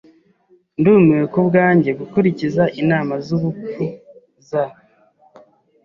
Ndumiwe 0.79 1.23
kubwanjye 1.33 1.89
gukurikiza 1.99 2.63
inama 2.81 3.13
zubupfu 3.25 3.83
za 4.49 4.63